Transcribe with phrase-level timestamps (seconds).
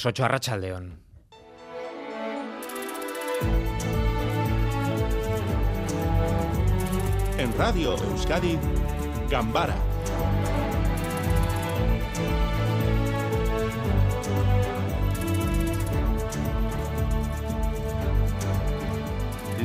[0.00, 1.00] 8 a León.
[7.36, 8.58] En Radio Euskadi,
[9.28, 9.74] Gambara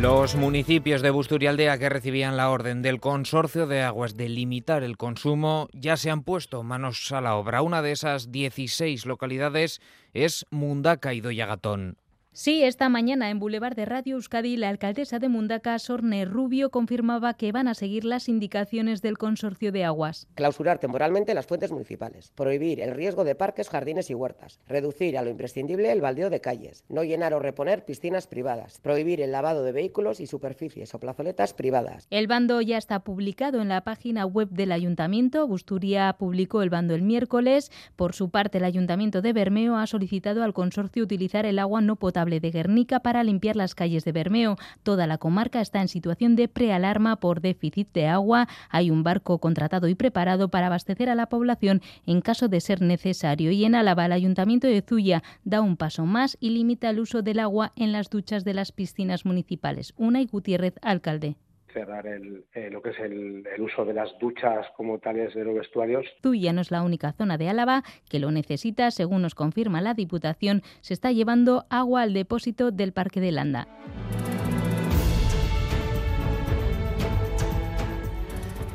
[0.00, 4.96] Los municipios de Busturialdea que recibían la orden del Consorcio de Aguas de limitar el
[4.96, 7.60] consumo ya se han puesto manos a la obra.
[7.60, 9.82] Una de esas 16 localidades
[10.14, 11.98] es Mundaca y Doyagatón.
[12.32, 17.34] Sí, esta mañana en Boulevard de Radio Euskadi, la alcaldesa de Mundaca, Sorne Rubio, confirmaba
[17.34, 20.28] que van a seguir las indicaciones del Consorcio de Aguas.
[20.36, 25.22] Clausurar temporalmente las fuentes municipales, prohibir el riesgo de parques, jardines y huertas, reducir a
[25.22, 29.64] lo imprescindible el baldeo de calles, no llenar o reponer piscinas privadas, prohibir el lavado
[29.64, 32.06] de vehículos y superficies o plazoletas privadas.
[32.10, 35.48] El bando ya está publicado en la página web del Ayuntamiento.
[35.48, 37.72] Busturia publicó el bando el miércoles.
[37.96, 41.96] Por su parte, el Ayuntamiento de Bermeo ha solicitado al consorcio utilizar el agua no
[41.96, 44.56] potable de Guernica para limpiar las calles de Bermeo.
[44.82, 48.46] Toda la comarca está en situación de prealarma por déficit de agua.
[48.68, 52.82] Hay un barco contratado y preparado para abastecer a la población en caso de ser
[52.82, 53.50] necesario.
[53.50, 57.22] Y en Álava, el Ayuntamiento de Zuya da un paso más y limita el uso
[57.22, 59.94] del agua en las duchas de las piscinas municipales.
[59.96, 61.36] Una y Gutiérrez, alcalde
[61.72, 65.54] cerrar el, eh, lo que es el, uso de las duchas como tales de los
[65.54, 66.06] vestuarios.
[66.20, 69.94] Tuya no es la única zona de Álava que lo necesita, según nos confirma la
[69.94, 73.68] Diputación, se está llevando agua al depósito del Parque de Landa.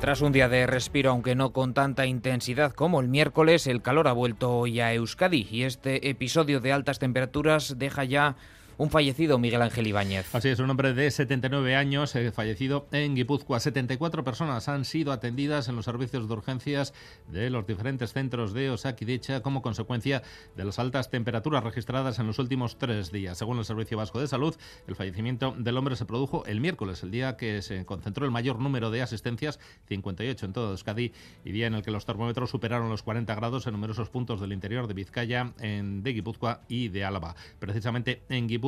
[0.02, 4.08] Tras un día de respiro, aunque no con tanta intensidad como el miércoles, el calor
[4.08, 8.36] ha vuelto hoy a Euskadi y este episodio de altas temperaturas deja ya
[8.78, 10.34] un fallecido, Miguel Ángel Ibáñez.
[10.36, 13.60] Así es, un hombre de 79 años, eh, fallecido en Guipúzcoa.
[13.60, 16.94] 74 personas han sido atendidas en los servicios de urgencias
[17.32, 20.24] de los diferentes centros de Osakidecha como consecuencia
[20.58, 23.38] de las altas temperaturas registradas en los últimos tres días.
[23.38, 24.56] Según el Servicio Vasco de Salud,
[24.88, 28.60] el fallecimiento del hombre se produjo el miércoles, el día que se concentró el mayor
[28.60, 31.14] número de asistencias, 58 en todo Euskadi,
[31.46, 34.52] y día en el que los termómetros superaron los 40 grados en numerosos puntos del
[34.52, 37.36] interior de Vizcaya, en, de Guipúzcoa y de Álava.
[37.60, 38.65] Precisamente en Guipúzcoa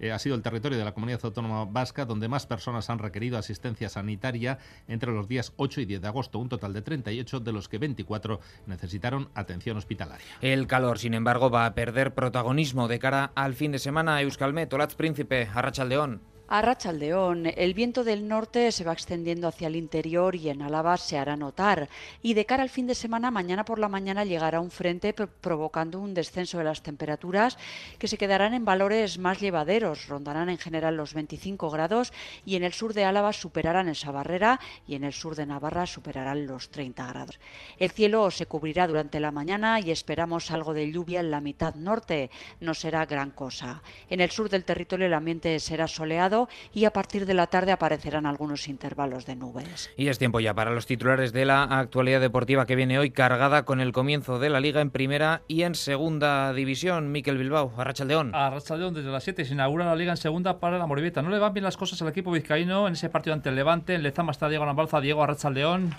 [0.00, 3.38] eh, ha sido el territorio de la comunidad autónoma vasca donde más personas han requerido
[3.38, 4.58] asistencia sanitaria
[4.88, 7.78] entre los días 8 y 10 de agosto, un total de 38, de los que
[7.78, 10.26] 24 necesitaron atención hospitalaria.
[10.40, 14.20] El calor, sin embargo, va a perder protagonismo de cara al fin de semana.
[14.22, 16.35] Euskalmet, Olatz Príncipe, Arrachaldeón.
[16.48, 20.96] A Rachaldeón, el viento del norte se va extendiendo hacia el interior y en Álava
[20.96, 21.88] se hará notar.
[22.22, 25.98] Y de cara al fin de semana, mañana por la mañana llegará un frente provocando
[25.98, 27.58] un descenso de las temperaturas
[27.98, 30.06] que se quedarán en valores más llevaderos.
[30.06, 32.12] Rondarán en general los 25 grados
[32.44, 35.84] y en el sur de Álava superarán esa barrera y en el sur de Navarra
[35.84, 37.40] superarán los 30 grados.
[37.76, 41.74] El cielo se cubrirá durante la mañana y esperamos algo de lluvia en la mitad
[41.74, 42.30] norte.
[42.60, 43.82] No será gran cosa.
[44.08, 46.35] En el sur del territorio el ambiente será soleado
[46.72, 49.90] y a partir de la tarde aparecerán algunos intervalos de nubes.
[49.96, 53.64] Y es tiempo ya para los titulares de la actualidad deportiva que viene hoy cargada
[53.64, 57.12] con el comienzo de la liga en primera y en segunda división.
[57.12, 58.34] Miquel Bilbao, Arrachaldeón.
[58.34, 61.22] Arrachaldeón desde las 7 se inaugura la liga en segunda para la Morevieta.
[61.22, 63.94] No le van bien las cosas al equipo vizcaíno en ese partido ante el Levante.
[63.94, 65.94] En Lezama está Diego Lambalza, Diego Arrachaldeón.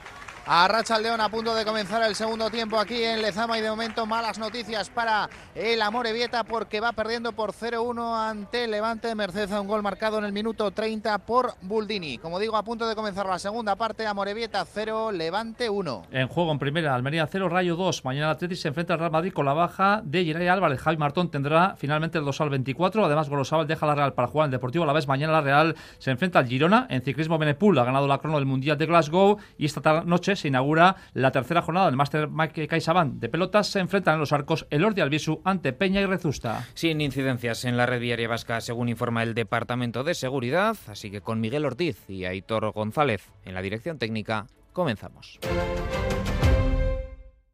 [0.50, 3.70] A Racha León a punto de comenzar el segundo tiempo aquí en Lezama y de
[3.70, 9.60] momento malas noticias para el Amorebieta porque va perdiendo por 0-1 ante Levante Mercedes a
[9.60, 12.18] un gol marcado en el minuto 30 por Buldini.
[12.18, 16.04] Como digo, a punto de comenzar la segunda parte, Amorebieta 0, Levante 1.
[16.12, 18.06] En juego en primera, Almería 0, Rayo 2.
[18.06, 20.80] Mañana el Atlético se enfrenta al Real Madrid con la baja de Giray Álvarez.
[20.80, 23.04] Javi Martón tendrá finalmente el 2 al 24.
[23.04, 25.10] Además, Golosabal deja la Real para jugar en Deportivo a la vez.
[25.10, 26.88] Mañana la Real se enfrenta al Girona.
[26.90, 30.48] En ciclismo Benepul ha ganado la crono del Mundial de Glasgow y esta noche se
[30.48, 33.68] inaugura la tercera jornada del Máster Mike CaixaBank de pelotas.
[33.68, 36.66] Se enfrentan en los arcos el Ordi Albisu ante Peña y Rezusta.
[36.74, 40.78] Sin incidencias en la red viaria vasca, según informa el Departamento de Seguridad.
[40.88, 45.40] Así que con Miguel Ortiz y Aitor González en la dirección técnica, comenzamos.